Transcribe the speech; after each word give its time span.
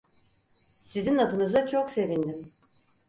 Sizin 0.85 1.17
adınıza 1.17 1.67
çok 1.67 1.89
sevindim. 1.89 2.53